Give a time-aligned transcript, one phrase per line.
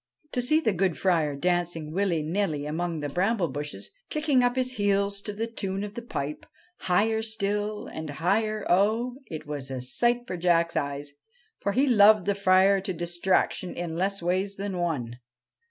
[0.31, 4.71] To see the good Friar dancing willy nilly among the bramble bushes, kicking up his
[4.71, 6.47] heels to the tune of the pipe,
[6.79, 11.11] higher still and higher oh, it was a sight for Jack's eyes,
[11.59, 15.19] for he loved the Friar to distraction in less ways than one.